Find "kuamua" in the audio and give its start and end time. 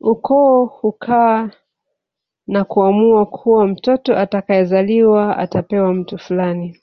2.64-3.26